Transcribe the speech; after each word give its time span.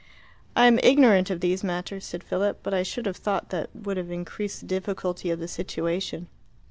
"I 0.55 0.65
am 0.65 0.79
ignorant 0.81 1.29
of 1.29 1.41
these 1.41 1.63
matters," 1.63 2.05
said 2.05 2.23
Philip; 2.23 2.61
"but 2.63 2.73
I 2.73 2.81
should 2.81 3.05
have 3.05 3.17
thought 3.17 3.51
that 3.51 3.69
would 3.75 3.97
have 3.97 4.09
increased 4.09 4.61
the 4.61 4.65
difficulty 4.65 5.29
of 5.29 5.37
the 5.37 5.47
situation." 5.47 6.27